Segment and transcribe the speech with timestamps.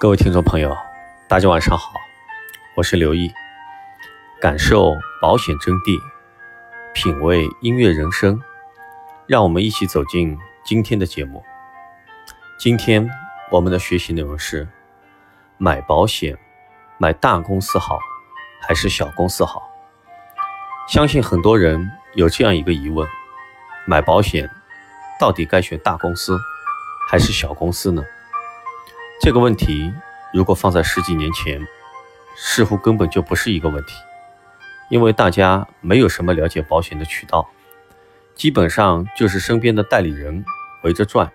[0.00, 0.76] 各位听众朋友，
[1.28, 1.92] 大家晚上好，
[2.74, 3.32] 我是刘毅，
[4.40, 5.96] 感受保险真谛，
[6.92, 8.42] 品味音乐人生，
[9.28, 11.44] 让我们一起走进今天的节目。
[12.58, 13.08] 今天
[13.50, 14.66] 我们的学习内容是：
[15.56, 16.36] 买保险，
[16.98, 17.98] 买大公司好
[18.60, 19.62] 还是小公司好？
[20.88, 23.08] 相信很多人有这样一个疑问：
[23.86, 24.50] 买保险
[25.20, 26.36] 到底该选大公司
[27.12, 28.02] 还是小公司呢？
[29.20, 29.92] 这个问题
[30.32, 31.60] 如果放在十几年前，
[32.34, 33.92] 似乎根本就不是一个问题，
[34.88, 37.46] 因为大家没有什么了解保险的渠道，
[38.34, 40.42] 基本上就是身边的代理人
[40.84, 41.30] 围着转，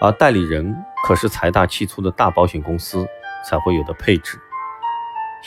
[0.00, 0.72] 而代理人
[1.04, 3.04] 可是财大气粗的大保险公司
[3.44, 4.38] 才会有的配置，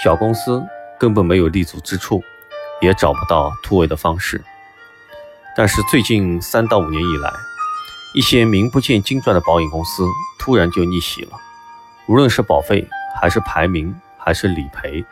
[0.03, 0.61] 小公司
[0.99, 2.21] 根本没有立足之处，
[2.81, 4.43] 也找不到突围的方式。
[5.55, 7.31] 但是最近三到五年以来，
[8.15, 10.03] 一些名不见经传的保险公司
[10.39, 11.31] 突然就逆袭了。
[12.07, 12.87] 无论是保费，
[13.21, 15.03] 还是排名，还是理赔，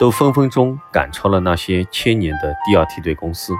[0.00, 3.52] 都分分钟赶超了那些千年的第二梯队公司。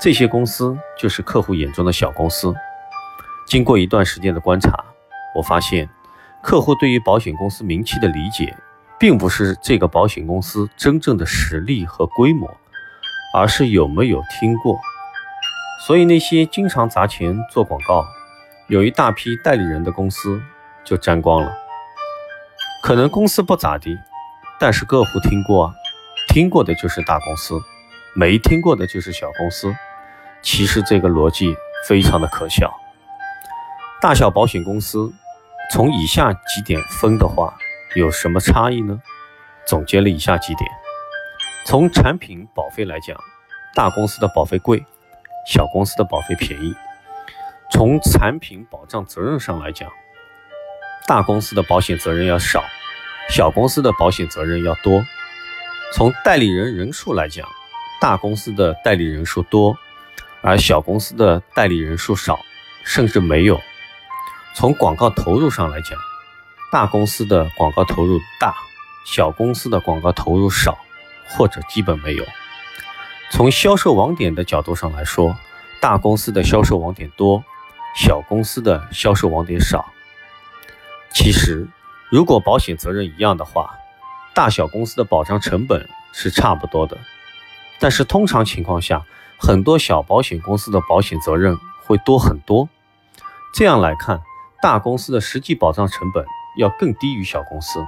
[0.00, 2.54] 这些公司就是客户眼中的小公司。
[3.46, 4.84] 经过一段时间的观察，
[5.34, 5.88] 我发现，
[6.42, 8.54] 客户对于保险公司名气的理解，
[8.98, 12.48] 并不是这个保险公司真正的实力和规模，
[13.34, 14.78] 而是有没有听过。
[15.86, 18.04] 所以那些经常砸钱做广告，
[18.66, 20.42] 有一大批代理人的公司
[20.84, 21.56] 就沾光了。
[22.82, 23.96] 可能公司不咋地，
[24.58, 25.72] 但是客户听过，
[26.28, 27.60] 听过的就是大公司，
[28.14, 29.74] 没听过的就是小公司。
[30.42, 31.56] 其实这个逻辑
[31.86, 32.72] 非常的可笑。
[34.00, 35.12] 大小保险公司
[35.72, 37.56] 从以下几点分的话，
[37.94, 39.00] 有什么差异呢？
[39.66, 40.70] 总结了以下几点：
[41.66, 43.16] 从产品保费来讲，
[43.74, 44.84] 大公司的保费贵，
[45.48, 46.74] 小公司的保费便宜；
[47.72, 49.90] 从产品保障责任上来讲。
[51.06, 52.62] 大公司的保险责任要少，
[53.30, 55.02] 小公司的保险责任要多。
[55.94, 57.48] 从代理人人数来讲，
[57.98, 59.74] 大公司的代理人数多，
[60.42, 62.38] 而小公司的代理人数少，
[62.84, 63.58] 甚至没有。
[64.54, 65.98] 从广告投入上来讲，
[66.70, 68.54] 大公司的广告投入大，
[69.06, 70.76] 小公司的广告投入少，
[71.26, 72.24] 或者基本没有。
[73.30, 75.36] 从销售网点的角度上来说，
[75.80, 77.44] 大公司的销售网点多，
[77.94, 79.86] 小公司的销售网点少。
[81.10, 81.68] 其实，
[82.10, 83.78] 如果保险责任一样的话，
[84.34, 86.98] 大小公司的保障成本是差不多的。
[87.80, 89.04] 但是通常情况下，
[89.38, 91.56] 很多小保险公司的保险责任
[91.86, 92.68] 会多很多。
[93.54, 94.20] 这样来看，
[94.60, 96.24] 大公司的实际保障成本
[96.58, 97.86] 要更低于小公司，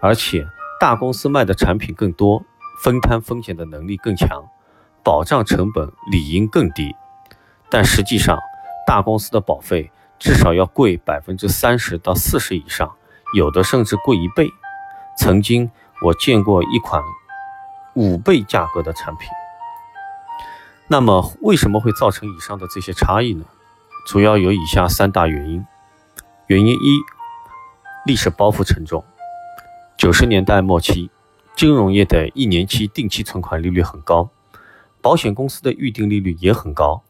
[0.00, 0.46] 而且
[0.80, 2.42] 大公司卖的产品更多，
[2.82, 4.48] 分摊风险的能力更强，
[5.04, 6.96] 保障成本理应更低。
[7.70, 8.38] 但实际上，
[8.86, 9.90] 大公司的保费。
[10.16, 12.94] 至少要贵百分之三十到四十以上，
[13.34, 14.48] 有的甚至贵一倍。
[15.18, 15.70] 曾经
[16.00, 17.02] 我见过一款
[17.94, 19.28] 五倍价格的产品。
[20.88, 23.44] 那么为什么会造成以上的这些差异呢？
[24.06, 25.66] 主要有以下三大原因。
[26.46, 27.00] 原因一，
[28.06, 29.04] 历史包袱沉重。
[29.98, 31.10] 九十年代末期，
[31.54, 34.30] 金融业的一年期定期存款利率很高，
[35.04, 37.02] 保险公司的预定利率也很高。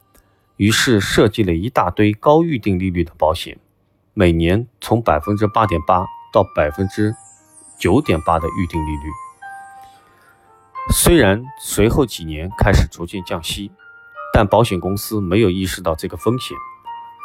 [0.56, 3.56] 于是设计了一大堆高预定利率的保险，
[4.14, 7.14] 每年从百分之八点八到百分之
[7.78, 9.10] 九点八的预定利率。
[10.92, 13.70] 虽然随后几年开始逐渐降息，
[14.32, 16.56] 但保险公司没有意识到这个风险，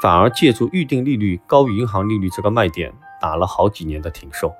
[0.03, 4.53] 反而借助预定利率高于银行利率这个卖点，打了好几年的停售，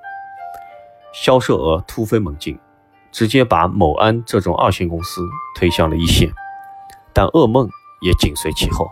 [1.12, 2.58] 销售额突飞猛进，
[3.12, 5.22] 直接把某安这种二线公司
[5.54, 6.32] 推向了一线。
[7.12, 7.68] 但噩梦。
[8.02, 8.90] 也紧随其后，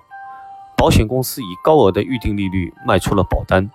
[0.77, 3.71] 保险公司以高额的预定利率卖出了保单，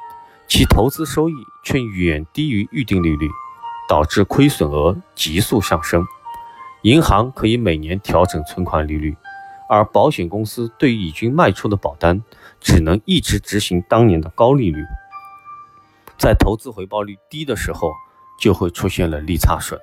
[0.47, 1.33] 其投资收益
[1.63, 3.27] 却远低于预定利率，
[3.89, 6.05] 导致亏损额急速上升。
[6.83, 9.17] 银行可以每年调整存款利率，
[9.67, 12.23] 而保险公司对于已经卖出的保单，
[12.59, 14.85] 只能一直执行当年的高利率。
[16.15, 17.91] 在投资回报率低的时候，
[18.39, 19.79] 就会出现了利差损，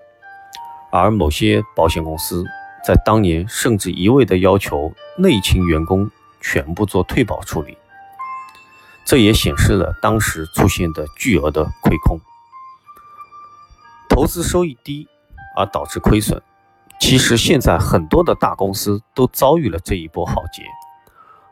[0.90, 2.44] 而某些保险公司。
[2.82, 6.10] 在当年，甚至一味的要求内勤员工
[6.40, 7.76] 全部做退保处理，
[9.04, 12.18] 这也显示了当时出现的巨额的亏空，
[14.08, 15.06] 投资收益低
[15.54, 16.40] 而导致亏损。
[16.98, 20.62] 其实现在很多的大公司都遭遇了这一波浩劫。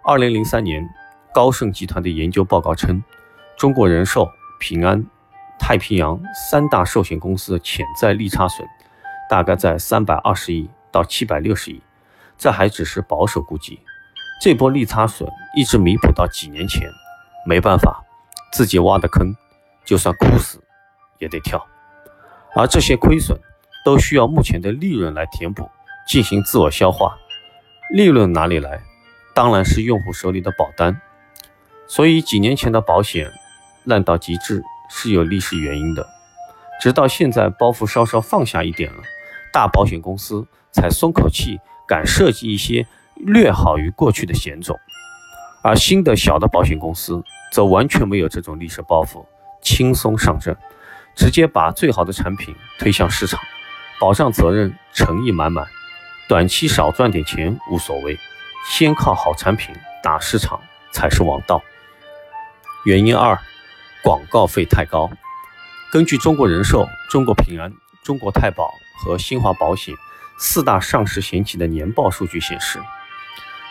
[0.02, 0.88] 二零零三年，
[1.34, 3.04] 高盛集团的研究报告称，
[3.58, 4.26] 中国人寿、
[4.58, 5.04] 平安、
[5.58, 6.18] 太平洋
[6.50, 8.66] 三大寿险公司的潜在利差损
[9.28, 10.70] 大概在三百二十亿。
[10.90, 11.82] 到七百六十亿，
[12.38, 13.78] 这还只是保守估计。
[14.40, 16.90] 这波利差损一直弥补到几年前，
[17.46, 18.02] 没办法，
[18.50, 19.36] 自己挖的坑，
[19.84, 20.58] 就算哭死
[21.18, 21.62] 也得跳。
[22.56, 23.38] 而这些亏损
[23.84, 25.70] 都需要目前的利润来填补，
[26.08, 27.18] 进行自我消化。
[27.90, 28.80] 利润哪里来？
[29.34, 30.98] 当然是用户手里的保单。
[31.86, 33.30] 所以几年前的保险
[33.84, 36.08] 烂到极致是有历史原因的。
[36.80, 39.02] 直到现在包袱稍稍放下一点了，
[39.52, 42.86] 大保险公司才松口气，敢设计一些
[43.16, 44.76] 略好于过去的险种。
[45.62, 47.22] 而新的小的保险公司
[47.52, 49.24] 则完全没有这种历史包袱，
[49.62, 50.56] 轻松上阵。
[51.16, 53.40] 直接把最好的产品推向市场，
[53.98, 55.66] 保障责任诚意满满，
[56.28, 58.16] 短期少赚点钱无所谓，
[58.70, 60.60] 先靠好产品打市场
[60.92, 61.60] 才是王道。
[62.84, 63.36] 原因二，
[64.00, 65.10] 广告费太高。
[65.90, 67.72] 根据中国人寿、中国平安、
[68.08, 69.94] 中国太保和新华保险
[70.38, 72.80] 四大上市险企的年报数据显示，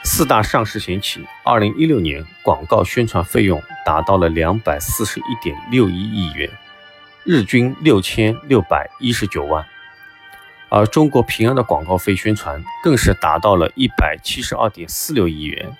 [0.03, 6.47] 四大上市险企二零一六年广告宣传费用达到了两百四十一点六一亿元。
[7.23, 9.65] 日均六千六百一十九万，
[10.69, 15.75] 而中国平安的广告费宣传更是达到了一百七十二点四六亿元。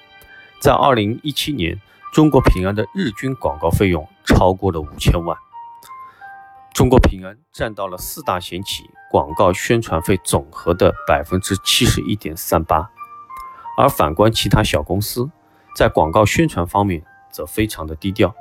[0.60, 1.80] 在二零一七年，
[2.12, 5.38] 中国平安的日均广告费用超过了五千万。
[6.78, 12.88] 中国平安占到了四大险企广告宣传费总和的百分之七十一点三八，
[13.80, 15.28] 而反观其他小公司，
[15.76, 18.32] 在广告宣传方面则非常的低调。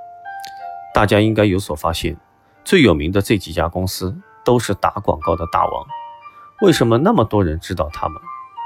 [0.93, 2.19] 大家应该有所发现。
[2.63, 5.87] 最有名的这几家公司都是打广告的大王，
[6.61, 8.21] 为什么那么多人知道他们？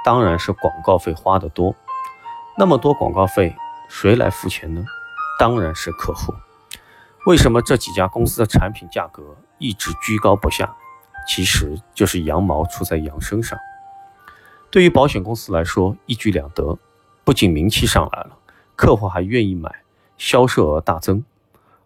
[0.05, 1.76] 当然是广告费花得多。
[2.58, 3.55] 那么多广告费，
[3.88, 4.84] 谁来付钱呢？
[5.38, 6.34] 当然是客户。
[7.25, 10.75] 为什么这几家公司的产品价格一直居高不下？
[11.29, 13.57] 其实就是羊毛出在羊身上。
[14.71, 16.77] 对于保险公司来说，一举两得，
[17.23, 18.39] 不仅名气上来了，
[18.75, 19.83] 客户还愿意买，
[20.17, 21.25] 销售额大增。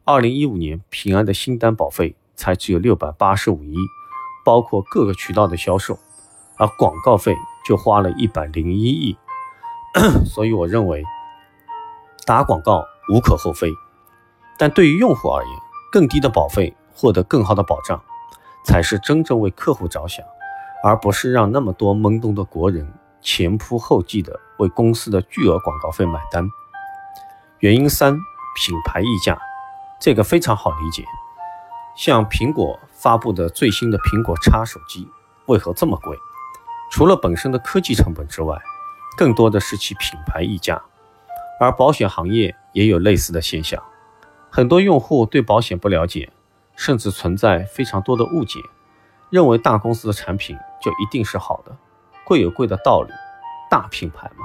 [0.05, 3.75] 二零一五年，平安的新单保费才只有六百八十五亿，
[4.45, 5.99] 包括各个渠道的销售，
[6.57, 7.35] 而广告费
[7.67, 9.17] 就花了一百零一亿。
[10.25, 11.03] 所以我认为，
[12.27, 13.71] 打广告无可厚非，
[14.59, 15.53] 但对于用户而言，
[15.91, 18.01] 更低的保费获得更好的保障，
[18.65, 20.25] 才是真正为客户着想，
[20.83, 26.49] 而不是让那么多懵懂的国人前仆后继的为公司的巨额广告费买单。
[27.59, 28.15] 原因三：
[28.57, 29.39] 品牌溢价。
[30.01, 31.03] 这个非常好理解，
[31.97, 35.09] 像苹果发布的最新的苹果叉手机
[35.47, 36.19] 为何这么贵？
[36.91, 38.61] 除了本身的科技成本之外，
[39.17, 40.83] 更多的是其品牌溢价。
[41.59, 43.83] 而保险行业也有类似的现象，
[44.51, 46.31] 很多用户对保险不了解，
[46.77, 48.61] 甚至存在非常多的误解，
[49.31, 51.77] 认为大公司的产品就一定是好的，
[52.25, 53.13] 贵有贵的道理，
[53.71, 54.45] 大品牌嘛，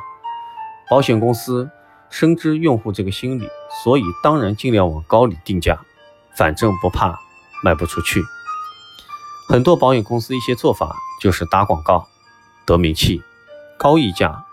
[0.89, 1.69] 保险公司。
[2.11, 3.47] 深知用户这个心理，
[3.83, 5.79] 所以当然尽量往高里定价，
[6.35, 7.19] 反正不怕
[7.63, 8.23] 卖不出去。
[9.47, 12.07] 很多保险公司一些做法就是打广告
[12.65, 13.21] 得名气，
[13.77, 14.43] 高溢价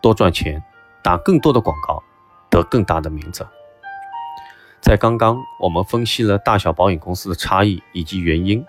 [0.00, 0.60] 多赚钱，
[1.04, 2.02] 打更多的广告
[2.50, 3.46] 得更大的名字。
[4.84, 8.62] 在刚刚我们分析了大小保险公司的差异以及原因，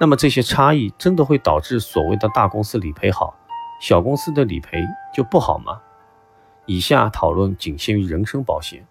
[0.00, 3.36] 那么这些差异真的会导致所谓的大公司理赔好，
[3.80, 4.84] 小公司的理赔
[5.14, 5.80] 就不好吗？
[6.66, 8.84] 以下讨论仅限于人身保险，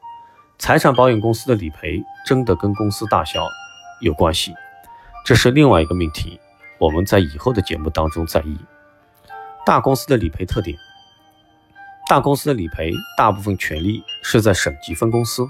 [0.58, 3.46] 财产保险公司的理赔真的跟公司大小
[4.00, 4.54] 有关系，
[5.26, 6.40] 这是另外一个命题，
[6.80, 8.58] 我们在以后的节目当中再议。
[9.66, 10.78] 大公司的理赔特点，
[12.08, 15.46] 大公司的理赔大部分权利是在省级分公司，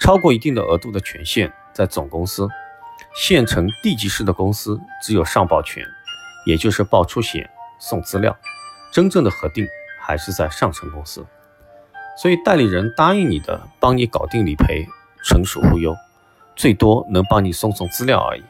[0.00, 2.48] 超过一定的额度的权限在总公司，
[3.14, 5.84] 县城地级市的公司只有上报权，
[6.46, 8.36] 也就是报出险、送资料，
[8.90, 9.68] 真正的核定
[10.00, 11.24] 还是在上层公司。
[12.16, 14.88] 所以代理人答应你的，帮你搞定理赔，
[15.22, 15.94] 纯属忽悠，
[16.56, 18.42] 最多能帮你送送资料而已。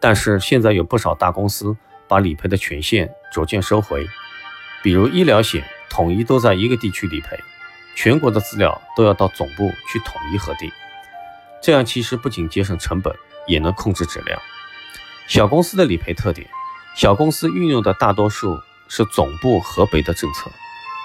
[0.00, 1.76] 但是现在有不少大公司
[2.08, 4.06] 把理赔的权限逐渐收回，
[4.82, 7.38] 比如医疗险统一都在一个地区理赔，
[7.94, 10.70] 全国的资料都要到总部去统一核定。
[11.62, 13.14] 这样其实不仅节省成本，
[13.46, 14.40] 也能控制质量。
[15.28, 16.48] 小公司的理赔特点，
[16.94, 20.50] 小公司运用的大多数是总部核备的政策，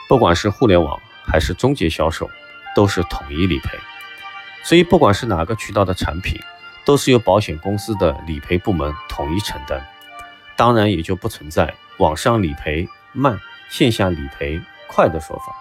[0.08, 1.00] 不管是互联网。
[1.32, 2.28] 还是中介销售，
[2.76, 3.78] 都是统一理赔，
[4.64, 6.42] 所以不管是哪个渠道的产品，
[6.84, 9.86] 都是由保险公司的理赔部门统一承担。
[10.56, 15.56] 当然也就不存在网上理赔慢、线下理赔快的说法，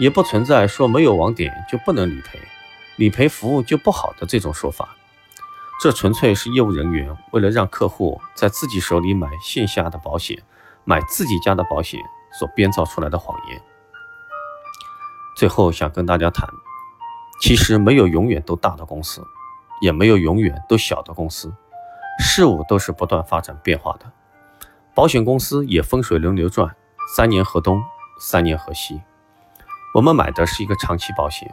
[0.00, 2.40] 也不存在说没有网点就不能理赔，
[2.96, 4.96] 理赔服务就不好的这种说法。
[5.78, 10.42] 这纯粹是业务人员为了让客户在自己手里买线下的保险、
[10.84, 12.00] 买自己家的保险
[12.32, 13.62] 所编造出来的谎言。
[15.36, 16.48] 最后想跟大家谈，
[17.42, 19.22] 其实没有永远都大的公司，
[19.82, 21.52] 也没有永远都小的公司，
[22.18, 24.10] 事物都是不断发展变化的。
[24.94, 26.74] 保险公司也风水轮流转，
[27.14, 27.82] 三年河东，
[28.18, 29.02] 三年河西。
[29.92, 31.52] 我们买的是一个长期保险，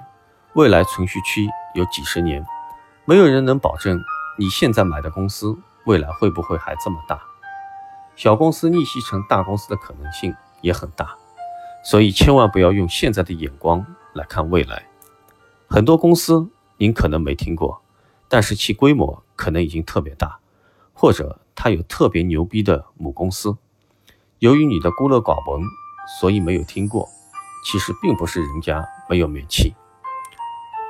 [0.53, 2.46] 未来存续期有几十年，
[3.03, 4.00] 没有人能保证
[4.38, 7.20] 你现在买的公司未来会不会还这么大。
[8.15, 11.15] 小公司逆袭成大公司的可能性也很大，
[11.84, 14.84] 所以千万不要用现在的眼光来看未来。
[15.67, 17.82] 很多公司您可能没听过，
[18.29, 20.38] 但是其规模可能已经特别大，
[20.94, 23.58] 或者它有特别牛逼的母公司。
[24.38, 25.63] 由于你的孤陋寡闻，
[26.20, 27.10] 所以没有听过。
[27.70, 29.76] 其实并不是人家没有名气，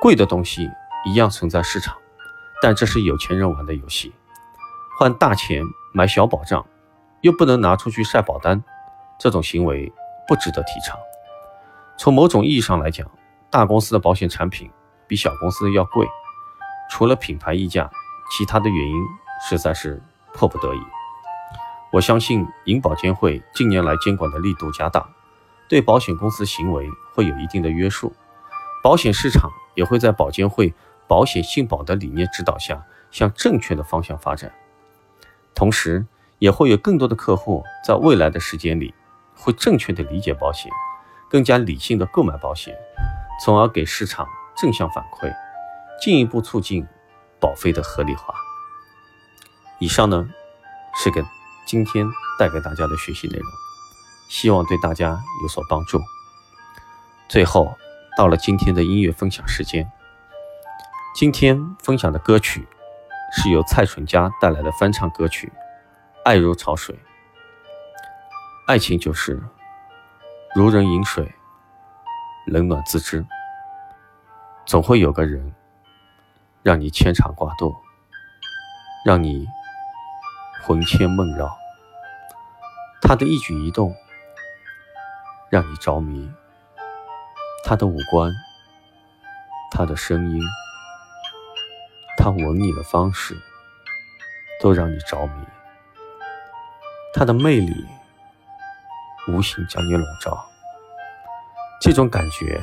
[0.00, 0.70] 贵的东西
[1.04, 1.96] 一样存在市场，
[2.62, 4.14] 但这是有钱人玩的游戏，
[4.96, 6.64] 换大钱买小保障，
[7.22, 8.62] 又不能拿出去晒保单，
[9.18, 9.92] 这种行为
[10.28, 10.96] 不值得提倡。
[11.96, 13.10] 从某种意义上来讲，
[13.50, 14.70] 大公司的保险产品
[15.08, 16.06] 比小公司的要贵，
[16.88, 17.90] 除了品牌溢价，
[18.30, 19.04] 其他的原因
[19.48, 20.00] 实在是
[20.32, 20.80] 迫不得已。
[21.90, 25.04] 我相信银保监会近年来监管的力度加大。
[25.68, 28.12] 对保险公司行为会有一定的约束，
[28.82, 30.72] 保险市场也会在保监会
[31.06, 34.52] 保险信保的理念指导下向正确的方向发展。
[35.54, 36.06] 同时，
[36.38, 38.94] 也会有更多的客户在未来的时间里
[39.34, 40.70] 会正确的理解保险，
[41.28, 42.74] 更加理性的购买保险，
[43.44, 45.32] 从而给市场正向反馈，
[46.00, 46.86] 进一步促进
[47.40, 48.32] 保费的合理化。
[49.80, 50.28] 以上呢，
[50.96, 51.22] 是给
[51.66, 52.06] 今天
[52.38, 53.67] 带给大家的学习内容。
[54.28, 56.00] 希望对大家有所帮助。
[57.28, 57.76] 最后，
[58.16, 59.90] 到了今天的音乐分享时间。
[61.14, 62.68] 今天分享的歌曲
[63.32, 65.52] 是由蔡淳佳带来的翻唱歌曲
[66.24, 66.94] 《爱如潮水》。
[68.66, 69.42] 爱情就是
[70.54, 71.34] 如人饮水，
[72.46, 73.26] 冷暖自知。
[74.64, 75.54] 总会有个人
[76.62, 77.74] 让你牵肠挂肚，
[79.04, 79.48] 让你
[80.62, 81.50] 魂牵梦绕。
[83.00, 83.94] 他的一举一动。
[85.50, 86.30] 让你着迷，
[87.64, 88.30] 他的五官，
[89.70, 90.42] 他的声音，
[92.18, 93.34] 他吻你的方式，
[94.60, 95.46] 都让你着迷。
[97.14, 97.86] 他的魅力，
[99.28, 100.46] 无形将你笼罩。
[101.80, 102.60] 这种感觉，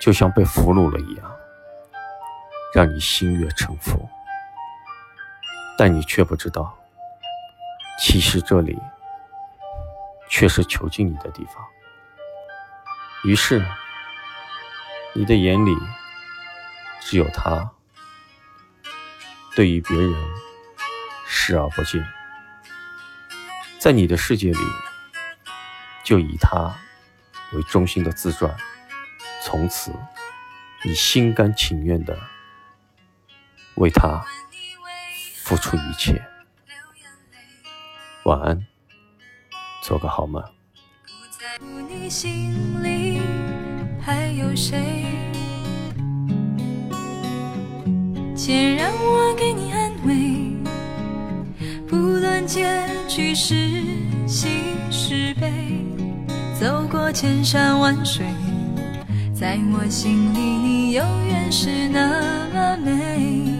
[0.00, 1.36] 就像被俘虏了一样，
[2.74, 4.08] 让你心悦诚服。
[5.76, 6.74] 但你却不知道，
[7.98, 8.80] 其实这里。
[10.28, 11.66] 却是囚禁你的地方。
[13.24, 13.64] 于是，
[15.14, 15.76] 你的眼里
[17.00, 17.70] 只有他，
[19.54, 20.14] 对于别人
[21.26, 22.06] 视而不见，
[23.78, 24.58] 在你的世界里，
[26.04, 26.76] 就以他
[27.52, 28.54] 为中心的自传，
[29.42, 29.92] 从此
[30.84, 32.16] 你心甘情愿的
[33.76, 34.24] 为他
[35.42, 36.22] 付出一切。
[38.24, 38.66] 晚安。
[39.86, 40.42] 做个好梦。
[41.04, 43.20] 不在乎你心里
[44.00, 45.06] 还有谁，
[48.34, 50.56] 且让我给你安慰。
[51.86, 52.66] 不论结
[53.06, 53.54] 局是
[54.26, 54.48] 喜
[54.90, 55.52] 是悲，
[56.58, 58.26] 走过千山万水，
[59.32, 63.55] 在我心里你永远是那么美。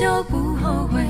[0.00, 1.04] 就不后悔，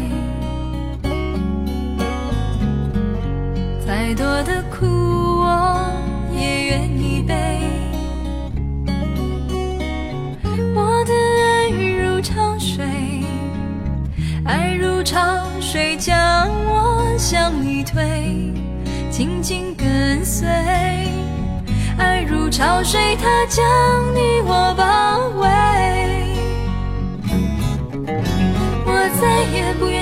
[3.86, 5.92] 再多的苦我
[6.34, 7.36] 也愿意背。
[10.74, 12.84] 我的爱如潮水，
[14.44, 15.22] 爱如潮
[15.60, 18.52] 水将我向你推，
[19.08, 20.48] 紧紧跟随。
[21.96, 23.64] 爱如潮水，它将
[24.16, 25.48] 你我包围。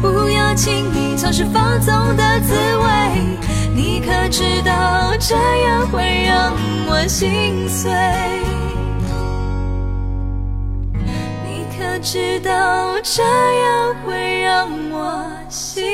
[0.00, 2.86] 不要轻易尝试放纵的滋味。
[3.74, 6.52] 你可知道，这样会让
[6.86, 7.90] 我心碎？
[11.44, 15.84] 你可知道，这样会让我心？